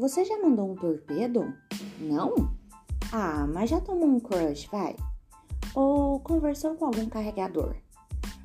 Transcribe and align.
Você 0.00 0.24
já 0.24 0.38
mandou 0.38 0.72
um 0.72 0.74
torpedo? 0.74 1.52
Não? 1.98 2.56
Ah, 3.12 3.46
mas 3.46 3.68
já 3.68 3.82
tomou 3.82 4.08
um 4.08 4.18
crush, 4.18 4.66
vai? 4.72 4.96
Ou 5.74 6.18
conversou 6.20 6.74
com 6.74 6.86
algum 6.86 7.06
carregador? 7.06 7.76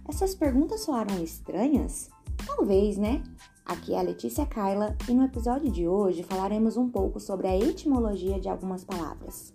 Essas 0.05 0.35
perguntas 0.35 0.81
soaram 0.81 1.23
estranhas? 1.23 2.09
Talvez, 2.45 2.97
né? 2.97 3.23
Aqui 3.65 3.93
é 3.93 3.99
a 3.99 4.01
Letícia 4.01 4.45
Kaila 4.45 4.97
e 5.07 5.13
no 5.13 5.23
episódio 5.23 5.71
de 5.71 5.87
hoje 5.87 6.23
falaremos 6.23 6.75
um 6.75 6.89
pouco 6.89 7.21
sobre 7.21 7.47
a 7.47 7.57
etimologia 7.57 8.37
de 8.37 8.49
algumas 8.49 8.83
palavras. 8.83 9.53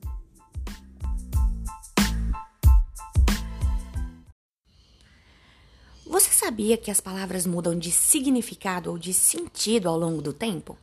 Você 6.06 6.30
sabia 6.30 6.78
que 6.78 6.90
as 6.90 7.02
palavras 7.02 7.44
mudam 7.44 7.78
de 7.78 7.92
significado 7.92 8.90
ou 8.90 8.96
de 8.96 9.12
sentido 9.12 9.86
ao 9.86 9.98
longo 9.98 10.22
do 10.22 10.32
tempo? 10.32 10.78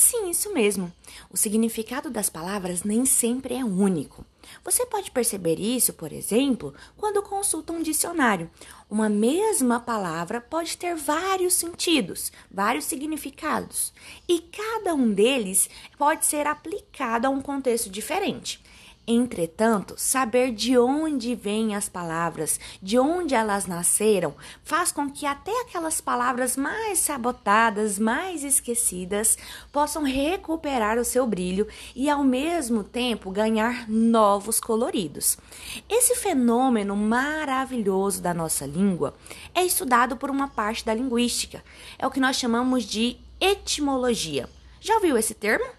Sim, 0.00 0.30
isso 0.30 0.54
mesmo. 0.54 0.92
O 1.28 1.36
significado 1.36 2.08
das 2.08 2.30
palavras 2.30 2.84
nem 2.84 3.04
sempre 3.04 3.54
é 3.54 3.64
único. 3.64 4.24
Você 4.64 4.86
pode 4.86 5.10
perceber 5.10 5.58
isso, 5.58 5.92
por 5.92 6.12
exemplo, 6.12 6.72
quando 6.96 7.20
consulta 7.20 7.72
um 7.72 7.82
dicionário. 7.82 8.48
Uma 8.88 9.08
mesma 9.08 9.80
palavra 9.80 10.40
pode 10.40 10.76
ter 10.76 10.94
vários 10.94 11.54
sentidos, 11.54 12.30
vários 12.48 12.84
significados, 12.84 13.92
e 14.28 14.38
cada 14.38 14.94
um 14.94 15.10
deles 15.10 15.68
pode 15.98 16.26
ser 16.26 16.46
aplicado 16.46 17.26
a 17.26 17.30
um 17.30 17.42
contexto 17.42 17.90
diferente. 17.90 18.62
Entretanto, 19.10 19.94
saber 19.96 20.52
de 20.52 20.76
onde 20.76 21.34
vêm 21.34 21.74
as 21.74 21.88
palavras, 21.88 22.60
de 22.82 22.98
onde 22.98 23.34
elas 23.34 23.64
nasceram, 23.64 24.34
faz 24.62 24.92
com 24.92 25.10
que 25.10 25.24
até 25.24 25.62
aquelas 25.62 25.98
palavras 25.98 26.58
mais 26.58 26.98
sabotadas, 26.98 27.98
mais 27.98 28.44
esquecidas, 28.44 29.38
possam 29.72 30.02
recuperar 30.02 30.98
o 30.98 31.06
seu 31.06 31.26
brilho 31.26 31.66
e, 31.96 32.10
ao 32.10 32.22
mesmo 32.22 32.84
tempo, 32.84 33.30
ganhar 33.30 33.88
novos 33.88 34.60
coloridos. 34.60 35.38
Esse 35.88 36.14
fenômeno 36.14 36.94
maravilhoso 36.94 38.20
da 38.20 38.34
nossa 38.34 38.66
língua 38.66 39.14
é 39.54 39.64
estudado 39.64 40.18
por 40.18 40.28
uma 40.28 40.48
parte 40.48 40.84
da 40.84 40.92
linguística. 40.92 41.64
É 41.98 42.06
o 42.06 42.10
que 42.10 42.20
nós 42.20 42.36
chamamos 42.36 42.84
de 42.84 43.16
etimologia. 43.40 44.46
Já 44.82 44.96
ouviu 44.96 45.16
esse 45.16 45.32
termo? 45.32 45.77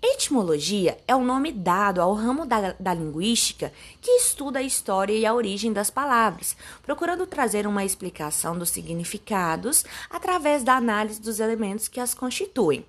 Etimologia 0.00 0.96
é 1.08 1.16
o 1.16 1.24
nome 1.24 1.50
dado 1.50 2.00
ao 2.00 2.14
ramo 2.14 2.46
da, 2.46 2.72
da, 2.78 2.94
linguística 2.94 3.72
que 4.00 4.12
estuda 4.12 4.60
a 4.60 4.62
história 4.62 5.12
e 5.12 5.26
a 5.26 5.34
origem 5.34 5.72
das 5.72 5.90
palavras, 5.90 6.56
procurando 6.84 7.26
trazer 7.26 7.66
uma 7.66 7.84
explicação 7.84 8.56
dos 8.56 8.70
significados 8.70 9.84
através 10.08 10.62
da 10.62 10.76
análise 10.76 11.20
dos 11.20 11.40
elementos 11.40 11.88
que 11.88 11.98
as 11.98 12.14
constituem. 12.14 12.86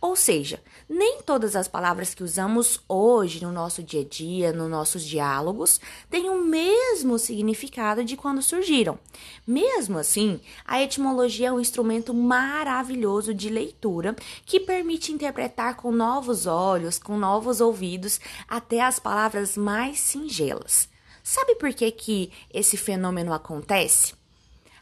Ou 0.00 0.16
seja, 0.16 0.62
nem 0.88 1.20
todas 1.22 1.54
as 1.54 1.68
palavras 1.68 2.14
que 2.14 2.22
usamos 2.22 2.80
hoje 2.88 3.42
no 3.42 3.52
nosso 3.52 3.82
dia 3.82 4.00
a 4.00 4.04
dia, 4.04 4.52
nos 4.52 4.70
nossos 4.70 5.04
diálogos, 5.04 5.80
têm 6.08 6.28
o 6.30 6.44
mesmo 6.44 7.18
significado 7.18 8.04
de 8.04 8.16
quando 8.16 8.42
surgiram. 8.42 8.98
Mesmo 9.46 9.98
assim, 9.98 10.40
a 10.64 10.82
etimologia 10.82 11.48
é 11.48 11.52
um 11.52 11.60
instrumento 11.60 12.12
maravilhoso 12.14 13.34
de 13.34 13.48
leitura 13.48 14.16
que 14.44 14.60
permite 14.60 15.12
interpretar 15.12 15.76
com 15.76 15.92
novos 15.92 16.46
olhos, 16.46 16.98
com 16.98 17.18
novos 17.18 17.60
ouvidos, 17.60 18.20
até 18.48 18.80
as 18.80 18.98
palavras 18.98 19.56
mais 19.56 20.00
singelas. 20.00 20.88
Sabe 21.22 21.54
por 21.54 21.72
que, 21.72 21.90
que 21.90 22.32
esse 22.52 22.76
fenômeno 22.76 23.32
acontece? 23.32 24.19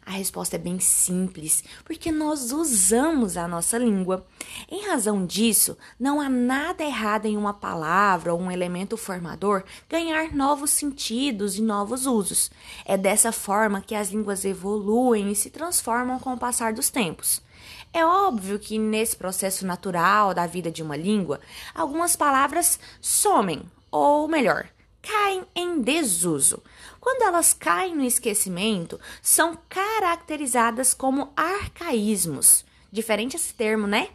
A 0.08 0.12
resposta 0.12 0.56
é 0.56 0.58
bem 0.58 0.80
simples, 0.80 1.62
porque 1.84 2.10
nós 2.10 2.50
usamos 2.50 3.36
a 3.36 3.46
nossa 3.46 3.76
língua. 3.76 4.26
Em 4.66 4.86
razão 4.88 5.26
disso, 5.26 5.76
não 6.00 6.18
há 6.18 6.30
nada 6.30 6.82
errado 6.82 7.26
em 7.26 7.36
uma 7.36 7.52
palavra 7.52 8.32
ou 8.32 8.40
um 8.40 8.50
elemento 8.50 8.96
formador 8.96 9.64
ganhar 9.86 10.34
novos 10.34 10.70
sentidos 10.70 11.58
e 11.58 11.60
novos 11.60 12.06
usos. 12.06 12.50
É 12.86 12.96
dessa 12.96 13.32
forma 13.32 13.82
que 13.82 13.94
as 13.94 14.08
línguas 14.08 14.46
evoluem 14.46 15.30
e 15.30 15.36
se 15.36 15.50
transformam 15.50 16.18
com 16.18 16.32
o 16.32 16.38
passar 16.38 16.72
dos 16.72 16.88
tempos. 16.88 17.42
É 17.92 18.02
óbvio 18.02 18.58
que 18.58 18.78
nesse 18.78 19.14
processo 19.14 19.66
natural 19.66 20.32
da 20.32 20.46
vida 20.46 20.70
de 20.70 20.82
uma 20.82 20.96
língua, 20.96 21.38
algumas 21.74 22.16
palavras 22.16 22.80
somem, 22.98 23.60
ou 23.90 24.26
melhor, 24.26 24.70
caem 25.08 25.42
em 25.54 25.80
desuso. 25.80 26.62
Quando 27.00 27.22
elas 27.22 27.54
caem 27.54 27.96
no 27.96 28.04
esquecimento, 28.04 29.00
são 29.22 29.58
caracterizadas 29.66 30.92
como 30.92 31.32
arcaísmos. 31.34 32.62
Diferente 32.92 33.34
esse 33.34 33.54
termo, 33.54 33.86
né? 33.86 34.10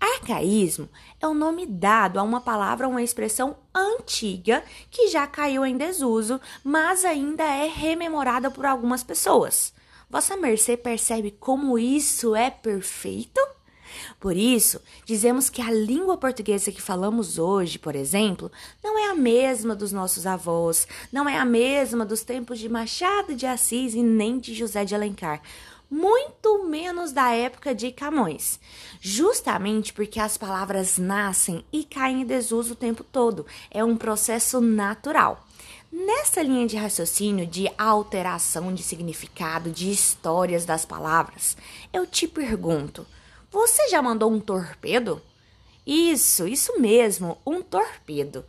Arcaísmo 0.00 0.88
é 1.20 1.26
o 1.26 1.34
nome 1.34 1.66
dado 1.66 2.18
a 2.18 2.22
uma 2.22 2.40
palavra 2.40 2.86
ou 2.86 2.92
uma 2.92 3.02
expressão 3.02 3.56
antiga 3.74 4.64
que 4.90 5.08
já 5.08 5.26
caiu 5.26 5.64
em 5.64 5.76
desuso, 5.76 6.40
mas 6.62 7.04
ainda 7.04 7.44
é 7.44 7.66
rememorada 7.66 8.50
por 8.50 8.64
algumas 8.64 9.04
pessoas. 9.04 9.74
Vossa 10.08 10.36
Mercê 10.36 10.76
percebe 10.76 11.30
como 11.32 11.78
isso 11.78 12.34
é 12.34 12.50
perfeito? 12.50 13.40
Por 14.18 14.36
isso, 14.36 14.80
dizemos 15.04 15.50
que 15.50 15.62
a 15.62 15.70
língua 15.70 16.16
portuguesa 16.16 16.72
que 16.72 16.82
falamos 16.82 17.38
hoje, 17.38 17.78
por 17.78 17.94
exemplo, 17.94 18.50
não 18.82 18.98
é 18.98 19.10
a 19.10 19.14
mesma 19.14 19.74
dos 19.74 19.92
nossos 19.92 20.26
avós, 20.26 20.86
não 21.12 21.28
é 21.28 21.36
a 21.36 21.44
mesma 21.44 22.04
dos 22.04 22.22
tempos 22.22 22.58
de 22.58 22.68
Machado 22.68 23.34
de 23.34 23.46
Assis 23.46 23.94
e 23.94 24.02
nem 24.02 24.38
de 24.38 24.54
José 24.54 24.84
de 24.84 24.94
Alencar 24.94 25.42
muito 25.90 26.64
menos 26.64 27.12
da 27.12 27.30
época 27.30 27.72
de 27.72 27.92
Camões, 27.92 28.58
justamente 29.00 29.92
porque 29.92 30.18
as 30.18 30.36
palavras 30.36 30.98
nascem 30.98 31.64
e 31.72 31.84
caem 31.84 32.22
em 32.22 32.26
desuso 32.26 32.72
o 32.72 32.76
tempo 32.76 33.04
todo. 33.04 33.46
É 33.70 33.84
um 33.84 33.96
processo 33.96 34.60
natural. 34.60 35.46
Nessa 35.92 36.42
linha 36.42 36.66
de 36.66 36.76
raciocínio 36.76 37.46
de 37.46 37.70
alteração 37.78 38.74
de 38.74 38.82
significado, 38.82 39.70
de 39.70 39.88
histórias 39.88 40.64
das 40.64 40.84
palavras, 40.84 41.56
eu 41.92 42.04
te 42.04 42.26
pergunto: 42.26 43.06
você 43.54 43.88
já 43.88 44.02
mandou 44.02 44.32
um 44.32 44.40
torpedo? 44.40 45.22
Isso, 45.86 46.44
isso 46.44 46.80
mesmo, 46.80 47.38
um 47.46 47.62
torpedo. 47.62 48.44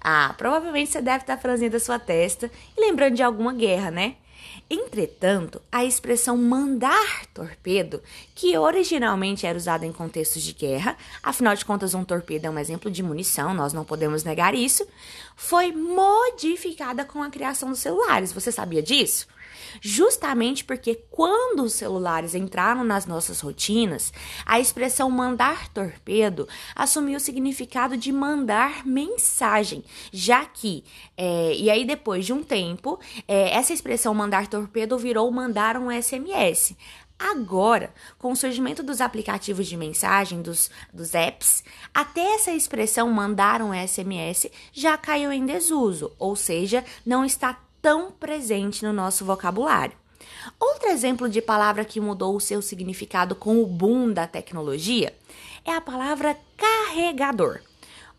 Ah, 0.00 0.34
provavelmente 0.38 0.90
você 0.90 1.02
deve 1.02 1.24
estar 1.24 1.36
franzindo 1.36 1.76
a 1.76 1.80
sua 1.80 1.98
testa 1.98 2.50
e 2.74 2.80
lembrando 2.80 3.16
de 3.16 3.22
alguma 3.22 3.52
guerra, 3.52 3.90
né? 3.90 4.16
Entretanto, 4.70 5.60
a 5.70 5.84
expressão 5.84 6.38
mandar 6.38 7.26
torpedo, 7.34 8.02
que 8.34 8.56
originalmente 8.56 9.46
era 9.46 9.58
usada 9.58 9.84
em 9.84 9.92
contextos 9.92 10.42
de 10.42 10.54
guerra, 10.54 10.96
afinal 11.22 11.54
de 11.54 11.64
contas, 11.64 11.92
um 11.94 12.02
torpedo 12.02 12.46
é 12.46 12.50
um 12.50 12.58
exemplo 12.58 12.90
de 12.90 13.02
munição, 13.02 13.52
nós 13.52 13.74
não 13.74 13.84
podemos 13.84 14.24
negar 14.24 14.54
isso, 14.54 14.88
foi 15.36 15.70
modificada 15.70 17.04
com 17.04 17.22
a 17.22 17.28
criação 17.28 17.68
dos 17.68 17.80
celulares. 17.80 18.32
Você 18.32 18.50
sabia 18.50 18.82
disso? 18.82 19.28
Justamente 19.80 20.64
porque 20.64 20.94
quando 21.10 21.62
os 21.62 21.74
celulares 21.74 22.34
entraram 22.34 22.84
nas 22.84 23.06
nossas 23.06 23.40
rotinas, 23.40 24.12
a 24.44 24.60
expressão 24.60 25.10
mandar 25.10 25.68
torpedo 25.68 26.48
assumiu 26.74 27.16
o 27.16 27.20
significado 27.20 27.96
de 27.96 28.12
mandar 28.12 28.86
mensagem, 28.86 29.84
já 30.12 30.44
que, 30.44 30.84
é, 31.16 31.54
e 31.54 31.70
aí 31.70 31.84
depois 31.84 32.24
de 32.24 32.32
um 32.32 32.42
tempo, 32.42 32.98
é, 33.26 33.54
essa 33.54 33.72
expressão 33.72 34.14
mandar 34.14 34.46
torpedo 34.46 34.98
virou 34.98 35.30
mandar 35.30 35.76
um 35.76 35.90
SMS. 35.90 36.74
Agora, 37.18 37.94
com 38.18 38.32
o 38.32 38.36
surgimento 38.36 38.82
dos 38.82 39.00
aplicativos 39.00 39.66
de 39.66 39.76
mensagem, 39.76 40.42
dos, 40.42 40.70
dos 40.92 41.14
apps, 41.14 41.64
até 41.94 42.34
essa 42.34 42.52
expressão 42.52 43.10
mandar 43.10 43.62
um 43.62 43.72
SMS 43.72 44.50
já 44.70 44.98
caiu 44.98 45.32
em 45.32 45.46
desuso, 45.46 46.12
ou 46.18 46.36
seja, 46.36 46.84
não 47.06 47.24
está 47.24 47.58
tão 47.86 48.10
presente 48.10 48.84
no 48.84 48.92
nosso 48.92 49.24
vocabulário. 49.24 49.96
Outro 50.58 50.88
exemplo 50.88 51.28
de 51.28 51.40
palavra 51.40 51.84
que 51.84 52.00
mudou 52.00 52.34
o 52.34 52.40
seu 52.40 52.60
significado 52.60 53.36
com 53.36 53.62
o 53.62 53.66
boom 53.66 54.12
da 54.12 54.26
tecnologia 54.26 55.16
é 55.64 55.70
a 55.70 55.80
palavra 55.80 56.36
carregador. 56.56 57.60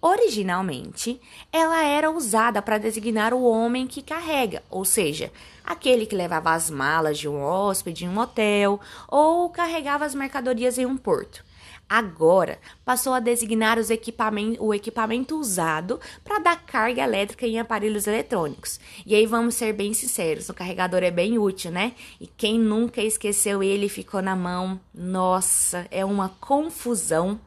Originalmente, 0.01 1.19
ela 1.51 1.83
era 1.83 2.09
usada 2.09 2.61
para 2.61 2.77
designar 2.77 3.33
o 3.33 3.43
homem 3.43 3.85
que 3.87 4.01
carrega, 4.01 4.63
ou 4.71 4.85
seja, 4.85 5.33
aquele 5.65 6.05
que 6.05 6.15
levava 6.15 6.53
as 6.53 6.69
malas 6.69 7.17
de 7.17 7.27
um 7.27 7.43
hóspede 7.43 8.05
em 8.05 8.07
um 8.07 8.19
hotel 8.19 8.79
ou 9.05 9.49
carregava 9.49 10.05
as 10.05 10.15
mercadorias 10.15 10.77
em 10.77 10.85
um 10.85 10.95
porto. 10.95 11.43
Agora 11.89 12.59
passou 12.83 13.13
a 13.13 13.19
designar 13.19 13.77
equipamento, 13.89 14.61
o 14.61 14.73
equipamento 14.73 15.39
usado 15.39 15.99
para 16.21 16.39
dar 16.39 16.65
carga 16.65 17.01
elétrica 17.01 17.47
em 17.47 17.59
aparelhos 17.59 18.07
eletrônicos. 18.07 18.79
E 19.05 19.15
aí 19.15 19.25
vamos 19.25 19.55
ser 19.55 19.71
bem 19.71 19.93
sinceros, 19.93 20.49
o 20.49 20.53
carregador 20.53 21.01
é 21.01 21.11
bem 21.11 21.37
útil, 21.37 21.71
né? 21.71 21.93
E 22.19 22.27
quem 22.27 22.59
nunca 22.59 23.01
esqueceu 23.01 23.63
ele 23.63 23.87
ficou 23.87 24.21
na 24.21 24.35
mão, 24.35 24.79
nossa, 24.93 25.87
é 25.89 26.03
uma 26.03 26.29
confusão. 26.41 27.39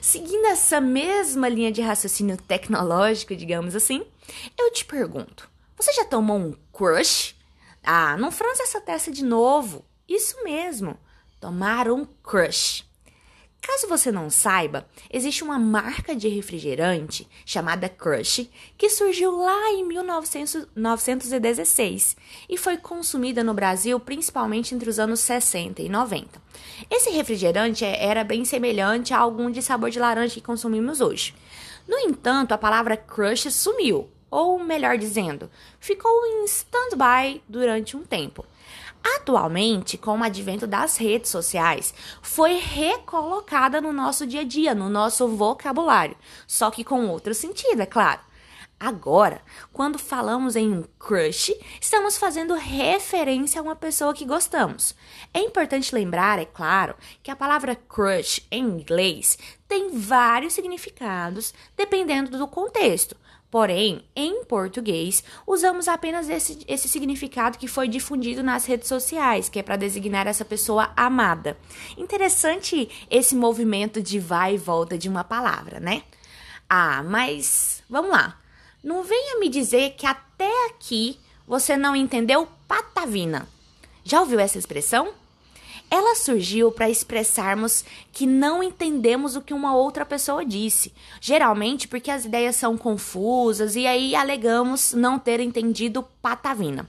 Seguindo 0.00 0.46
essa 0.46 0.80
mesma 0.80 1.48
linha 1.48 1.70
de 1.70 1.80
raciocínio 1.80 2.36
tecnológico, 2.36 3.36
digamos 3.36 3.76
assim, 3.76 4.04
eu 4.58 4.72
te 4.72 4.84
pergunto: 4.84 5.48
você 5.76 5.92
já 5.92 6.04
tomou 6.04 6.38
um 6.38 6.54
crush? 6.72 7.36
Ah, 7.84 8.16
não 8.16 8.32
franze 8.32 8.62
essa 8.62 8.80
testa 8.80 9.12
de 9.12 9.24
novo. 9.24 9.84
Isso 10.08 10.42
mesmo, 10.42 10.98
tomar 11.40 11.88
um 11.88 12.04
crush. 12.04 12.84
Caso 13.62 13.86
você 13.88 14.10
não 14.10 14.30
saiba, 14.30 14.86
existe 15.12 15.44
uma 15.44 15.58
marca 15.58 16.16
de 16.16 16.28
refrigerante 16.28 17.28
chamada 17.44 17.90
Crush 17.90 18.48
que 18.78 18.88
surgiu 18.88 19.36
lá 19.36 19.72
em 19.72 19.84
1916 19.84 22.16
e 22.48 22.56
foi 22.56 22.78
consumida 22.78 23.44
no 23.44 23.52
Brasil 23.52 24.00
principalmente 24.00 24.74
entre 24.74 24.88
os 24.88 24.98
anos 24.98 25.20
60 25.20 25.82
e 25.82 25.90
90. 25.90 26.40
Esse 26.90 27.10
refrigerante 27.10 27.84
é, 27.84 28.02
era 28.02 28.24
bem 28.24 28.46
semelhante 28.46 29.12
a 29.12 29.18
algum 29.18 29.50
de 29.50 29.60
sabor 29.60 29.90
de 29.90 29.98
laranja 29.98 30.32
que 30.34 30.40
consumimos 30.40 31.02
hoje. 31.02 31.34
No 31.86 31.98
entanto, 31.98 32.52
a 32.52 32.58
palavra 32.58 32.96
crush 32.96 33.50
sumiu, 33.50 34.08
ou 34.30 34.58
melhor 34.58 34.96
dizendo, 34.96 35.50
ficou 35.78 36.24
em 36.24 36.44
stand-by 36.44 37.42
durante 37.46 37.94
um 37.96 38.04
tempo. 38.04 38.46
Atualmente, 39.02 39.96
com 39.96 40.18
o 40.18 40.24
advento 40.24 40.66
das 40.66 40.96
redes 40.96 41.30
sociais, 41.30 41.94
foi 42.20 42.54
recolocada 42.54 43.80
no 43.80 43.92
nosso 43.92 44.26
dia 44.26 44.40
a 44.40 44.44
dia, 44.44 44.74
no 44.74 44.88
nosso 44.88 45.28
vocabulário, 45.28 46.16
só 46.46 46.70
que 46.70 46.84
com 46.84 47.06
outro 47.08 47.34
sentido, 47.34 47.80
é 47.80 47.86
claro. 47.86 48.20
Agora, 48.82 49.42
quando 49.74 49.98
falamos 49.98 50.56
em 50.56 50.82
crush, 50.98 51.54
estamos 51.78 52.16
fazendo 52.16 52.54
referência 52.54 53.60
a 53.60 53.62
uma 53.62 53.76
pessoa 53.76 54.14
que 54.14 54.24
gostamos. 54.24 54.94
É 55.34 55.40
importante 55.40 55.94
lembrar, 55.94 56.38
é 56.38 56.46
claro, 56.46 56.94
que 57.22 57.30
a 57.30 57.36
palavra 57.36 57.76
crush 57.76 58.46
em 58.50 58.64
inglês 58.64 59.36
tem 59.68 59.90
vários 59.90 60.54
significados 60.54 61.52
dependendo 61.76 62.38
do 62.38 62.48
contexto. 62.48 63.14
Porém, 63.50 64.04
em 64.14 64.44
português, 64.44 65.24
usamos 65.44 65.88
apenas 65.88 66.28
esse, 66.28 66.64
esse 66.68 66.88
significado 66.88 67.58
que 67.58 67.66
foi 67.66 67.88
difundido 67.88 68.44
nas 68.44 68.64
redes 68.64 68.86
sociais, 68.86 69.48
que 69.48 69.58
é 69.58 69.62
para 69.62 69.76
designar 69.76 70.28
essa 70.28 70.44
pessoa 70.44 70.92
amada. 70.96 71.58
Interessante 71.98 72.88
esse 73.10 73.34
movimento 73.34 74.00
de 74.00 74.20
vai 74.20 74.54
e 74.54 74.58
volta 74.58 74.96
de 74.96 75.08
uma 75.08 75.24
palavra, 75.24 75.80
né? 75.80 76.04
Ah, 76.68 77.02
mas 77.02 77.82
vamos 77.90 78.12
lá. 78.12 78.38
Não 78.84 79.02
venha 79.02 79.40
me 79.40 79.48
dizer 79.48 79.94
que 79.96 80.06
até 80.06 80.66
aqui 80.68 81.18
você 81.46 81.76
não 81.76 81.96
entendeu 81.96 82.46
patavina. 82.68 83.48
Já 84.04 84.20
ouviu 84.20 84.38
essa 84.38 84.58
expressão? 84.58 85.12
Ela 85.90 86.14
surgiu 86.14 86.70
para 86.70 86.88
expressarmos 86.88 87.84
que 88.12 88.24
não 88.24 88.62
entendemos 88.62 89.34
o 89.34 89.40
que 89.40 89.52
uma 89.52 89.74
outra 89.74 90.06
pessoa 90.06 90.44
disse, 90.44 90.94
geralmente 91.20 91.88
porque 91.88 92.12
as 92.12 92.24
ideias 92.24 92.54
são 92.54 92.78
confusas 92.78 93.74
e 93.74 93.88
aí 93.88 94.14
alegamos 94.14 94.92
não 94.92 95.18
ter 95.18 95.40
entendido 95.40 96.06
patavina. 96.22 96.88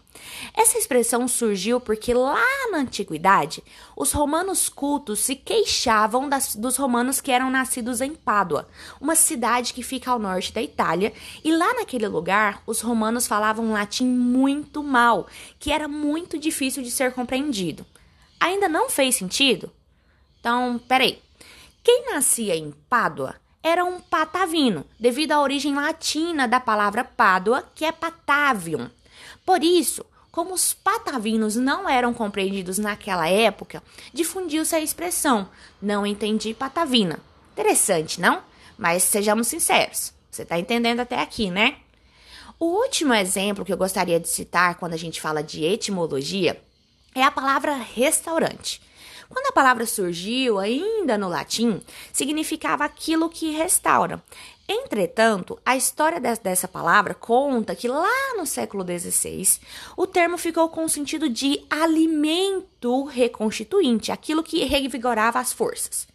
Essa 0.56 0.77
expressão 0.77 1.27
surgiu 1.27 1.80
porque 1.80 2.13
lá 2.13 2.45
na 2.71 2.77
antiguidade, 2.77 3.63
os 3.98 4.12
romanos 4.12 4.69
cultos 4.69 5.19
se 5.19 5.36
queixavam 5.36 6.30
das, 6.30 6.56
dos 6.56 6.77
romanos 6.77 7.19
que 7.19 7.31
eram 7.31 7.50
nascidos 7.50 8.01
em 8.01 8.13
Pádua, 8.13 8.68
uma 9.00 9.15
cidade 9.15 9.74
que 9.74 9.81
fica 9.81 10.12
ao 10.12 10.19
norte 10.19 10.53
da 10.53 10.62
Itália, 10.62 11.12
e 11.44 11.51
lá 11.51 11.74
naquele 11.74 12.07
lugar 12.07 12.62
os 12.68 12.81
romanos 12.81 13.25
falavam 13.25 13.71
latim 13.71 14.06
muito 14.06 14.83
mal, 14.83 15.25
que 15.57 15.71
era 15.71 15.88
muito 15.88 16.38
difícil 16.38 16.83
de 16.83 16.92
ser 16.92 17.13
compreendido. 17.13 17.83
Ainda 18.41 18.67
não 18.67 18.89
fez 18.89 19.15
sentido? 19.15 19.71
Então, 20.39 20.81
peraí. 20.88 21.21
Quem 21.83 22.11
nascia 22.11 22.55
em 22.55 22.71
Pádua 22.89 23.35
era 23.61 23.85
um 23.85 24.01
patavino, 24.01 24.83
devido 24.99 25.33
à 25.33 25.39
origem 25.39 25.75
latina 25.75 26.47
da 26.47 26.59
palavra 26.59 27.03
Pádua, 27.03 27.63
que 27.75 27.85
é 27.85 27.91
patavium. 27.91 28.89
Por 29.45 29.63
isso, 29.63 30.03
como 30.31 30.55
os 30.55 30.73
patavinos 30.73 31.55
não 31.55 31.88
eram 31.88 32.15
compreendidos 32.15 32.79
naquela 32.79 33.27
época, 33.29 33.83
difundiu-se 34.11 34.75
a 34.75 34.81
expressão 34.81 35.47
não 35.79 36.03
entendi 36.03 36.51
patavina. 36.51 37.19
Interessante, 37.51 38.19
não? 38.19 38.41
Mas 38.75 39.03
sejamos 39.03 39.47
sinceros, 39.47 40.13
você 40.31 40.41
está 40.41 40.57
entendendo 40.57 41.01
até 41.01 41.21
aqui, 41.21 41.51
né? 41.51 41.77
O 42.59 42.65
último 42.65 43.13
exemplo 43.13 43.63
que 43.63 43.71
eu 43.71 43.77
gostaria 43.77 44.19
de 44.19 44.27
citar 44.27 44.75
quando 44.75 44.93
a 44.93 44.97
gente 44.97 45.21
fala 45.21 45.43
de 45.43 45.63
etimologia 45.63 46.59
é 47.13 47.24
a 47.24 47.31
palavra 47.31 47.74
restaurante. 47.75 48.81
Quando 49.30 49.48
a 49.48 49.54
palavra 49.54 49.86
surgiu, 49.86 50.60
ainda 50.60 51.18
no 51.18 51.30
latim, 51.30 51.81
significava 52.12 52.84
aquilo 52.84 53.30
que 53.30 53.52
restaura. 53.52 54.22
Entretanto, 54.68 55.60
a 55.66 55.75
história 55.75 56.19
dessa 56.19 56.68
palavra 56.68 57.13
conta 57.13 57.75
que 57.75 57.88
lá 57.88 58.36
no 58.38 58.46
século 58.46 58.86
XVI, 58.86 59.60
o 59.98 60.06
termo 60.06 60.38
ficou 60.38 60.69
com 60.69 60.84
o 60.86 60.90
sentido 60.90 61.30
de 61.30 61.66
alimento 61.69 63.04
reconstituinte, 63.06 64.12
aquilo 64.12 64.44
que 64.44 64.63
revigorava 64.66 65.40
as 65.40 65.52
forças. 65.52 66.08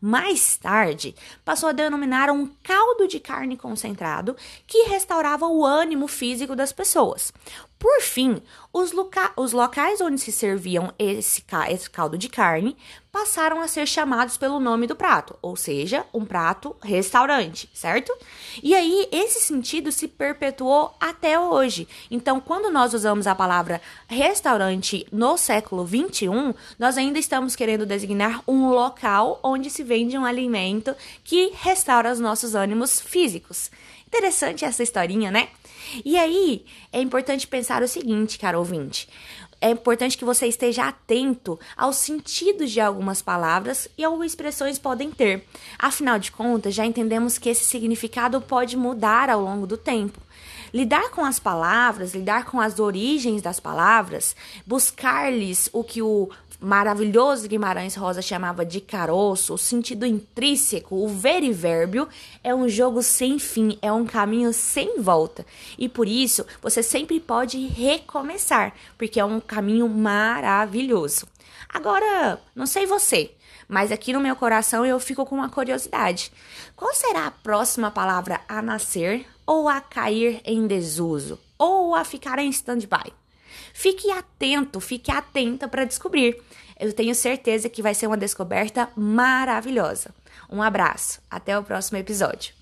Mais 0.00 0.56
tarde, 0.56 1.14
passou 1.44 1.68
a 1.68 1.72
denominar 1.72 2.28
um 2.30 2.50
caldo 2.62 3.06
de 3.06 3.20
carne 3.20 3.56
concentrado 3.56 4.36
que 4.66 4.88
restaurava 4.88 5.46
o 5.46 5.64
ânimo 5.64 6.08
físico 6.08 6.56
das 6.56 6.72
pessoas. 6.72 7.32
Por 7.82 8.00
fim, 8.00 8.40
os, 8.72 8.92
loca 8.92 9.32
os 9.36 9.52
locais 9.52 10.00
onde 10.00 10.20
se 10.20 10.30
serviam 10.30 10.94
esse, 10.96 11.42
ca 11.42 11.68
esse 11.68 11.90
caldo 11.90 12.16
de 12.16 12.28
carne 12.28 12.76
passaram 13.10 13.60
a 13.60 13.66
ser 13.66 13.88
chamados 13.88 14.36
pelo 14.36 14.60
nome 14.60 14.86
do 14.86 14.94
prato, 14.94 15.36
ou 15.42 15.56
seja, 15.56 16.06
um 16.14 16.24
prato 16.24 16.76
restaurante, 16.80 17.68
certo? 17.74 18.16
E 18.62 18.72
aí 18.72 19.08
esse 19.10 19.40
sentido 19.40 19.90
se 19.90 20.06
perpetuou 20.06 20.94
até 21.00 21.36
hoje. 21.36 21.88
Então, 22.08 22.40
quando 22.40 22.70
nós 22.70 22.94
usamos 22.94 23.26
a 23.26 23.34
palavra 23.34 23.82
restaurante 24.06 25.04
no 25.10 25.36
século 25.36 25.84
21, 25.84 26.54
nós 26.78 26.96
ainda 26.96 27.18
estamos 27.18 27.56
querendo 27.56 27.84
designar 27.84 28.44
um 28.46 28.68
local 28.70 29.40
onde 29.42 29.68
se 29.70 29.82
vende 29.82 30.16
um 30.16 30.24
alimento 30.24 30.94
que 31.24 31.50
restaura 31.56 32.12
os 32.12 32.20
nossos 32.20 32.54
ânimos 32.54 33.00
físicos. 33.00 33.72
Interessante 34.12 34.62
essa 34.66 34.82
historinha, 34.82 35.30
né? 35.30 35.48
E 36.04 36.18
aí, 36.18 36.66
é 36.92 37.00
importante 37.00 37.46
pensar 37.46 37.82
o 37.82 37.88
seguinte, 37.88 38.38
cara 38.38 38.58
ouvinte. 38.58 39.08
É 39.58 39.70
importante 39.70 40.18
que 40.18 40.24
você 40.24 40.46
esteja 40.46 40.86
atento 40.86 41.58
aos 41.74 41.96
sentidos 41.96 42.70
de 42.70 42.78
algumas 42.78 43.22
palavras 43.22 43.88
e 43.96 44.04
algumas 44.04 44.32
expressões 44.32 44.78
podem 44.78 45.10
ter. 45.10 45.46
Afinal 45.78 46.18
de 46.18 46.30
contas, 46.30 46.74
já 46.74 46.84
entendemos 46.84 47.38
que 47.38 47.48
esse 47.48 47.64
significado 47.64 48.38
pode 48.38 48.76
mudar 48.76 49.30
ao 49.30 49.40
longo 49.40 49.66
do 49.66 49.78
tempo. 49.78 50.20
Lidar 50.74 51.10
com 51.10 51.24
as 51.24 51.38
palavras, 51.38 52.14
lidar 52.14 52.44
com 52.44 52.60
as 52.60 52.78
origens 52.78 53.40
das 53.40 53.58
palavras, 53.60 54.36
buscar-lhes 54.66 55.70
o 55.72 55.82
que 55.82 56.02
o 56.02 56.28
maravilhoso 56.62 57.48
Guimarães 57.48 57.96
Rosa 57.96 58.22
chamava 58.22 58.64
de 58.64 58.80
caroço, 58.80 59.54
o 59.54 59.58
sentido 59.58 60.06
intrínseco, 60.06 60.94
o 60.94 61.08
verivérbio, 61.08 62.08
é 62.42 62.54
um 62.54 62.68
jogo 62.68 63.02
sem 63.02 63.38
fim, 63.38 63.76
é 63.82 63.92
um 63.92 64.06
caminho 64.06 64.52
sem 64.52 65.00
volta. 65.00 65.44
E 65.76 65.88
por 65.88 66.06
isso 66.06 66.46
você 66.62 66.82
sempre 66.82 67.18
pode 67.18 67.58
recomeçar, 67.66 68.72
porque 68.96 69.18
é 69.18 69.24
um 69.24 69.40
caminho 69.40 69.88
maravilhoso. 69.88 71.26
Agora, 71.68 72.40
não 72.54 72.66
sei 72.66 72.86
você, 72.86 73.32
mas 73.66 73.90
aqui 73.90 74.12
no 74.12 74.20
meu 74.20 74.36
coração 74.36 74.86
eu 74.86 75.00
fico 75.00 75.26
com 75.26 75.34
uma 75.34 75.48
curiosidade. 75.48 76.32
Qual 76.76 76.94
será 76.94 77.26
a 77.26 77.30
próxima 77.30 77.90
palavra 77.90 78.40
a 78.48 78.62
nascer 78.62 79.26
ou 79.44 79.68
a 79.68 79.80
cair 79.80 80.40
em 80.44 80.66
desuso 80.66 81.40
ou 81.58 81.94
a 81.94 82.04
ficar 82.04 82.38
em 82.38 82.48
stand-by? 82.50 83.12
Fique 83.72 84.10
atento, 84.10 84.80
fique 84.80 85.10
atenta 85.10 85.66
para 85.68 85.84
descobrir. 85.84 86.40
Eu 86.78 86.92
tenho 86.92 87.14
certeza 87.14 87.68
que 87.68 87.82
vai 87.82 87.94
ser 87.94 88.06
uma 88.06 88.16
descoberta 88.16 88.88
maravilhosa. 88.96 90.14
Um 90.50 90.62
abraço, 90.62 91.20
até 91.30 91.58
o 91.58 91.62
próximo 91.62 91.98
episódio. 91.98 92.61